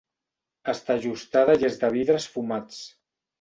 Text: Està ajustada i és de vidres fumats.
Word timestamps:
Està 0.71 0.95
ajustada 1.01 1.57
i 1.61 1.67
és 1.69 1.77
de 1.85 1.93
vidres 1.99 2.27
fumats. 2.39 2.81